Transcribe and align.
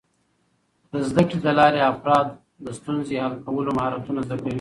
د 0.91 0.93
زده 1.09 1.23
کړې 1.27 1.39
له 1.47 1.53
لارې، 1.59 1.79
افراد 1.93 2.25
د 2.65 2.67
ستونزو 2.77 3.13
حل 3.23 3.33
کولو 3.45 3.69
مهارتونه 3.77 4.19
زده 4.27 4.35
کوي. 4.41 4.49